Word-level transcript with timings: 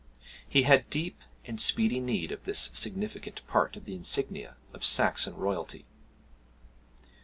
He 0.49 0.63
had 0.63 0.89
deep 0.89 1.21
and 1.45 1.61
speedy 1.61 1.99
need 1.99 2.31
of 2.31 2.43
this 2.43 2.71
significant 2.73 3.45
part 3.45 3.77
of 3.77 3.85
the 3.85 3.93
insignia 3.93 4.57
of 4.73 4.83
Saxon 4.83 5.35
royalty. 5.35 5.85